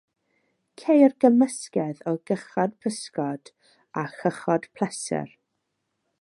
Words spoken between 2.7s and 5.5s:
pysgota a chychod pleser.